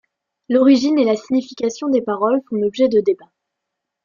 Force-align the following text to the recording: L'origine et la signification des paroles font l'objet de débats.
L'origine 0.49 0.97
et 0.97 1.05
la 1.05 1.15
signification 1.15 1.87
des 1.87 2.01
paroles 2.01 2.41
font 2.49 2.55
l'objet 2.55 2.87
de 2.87 3.01
débats. 3.01 3.31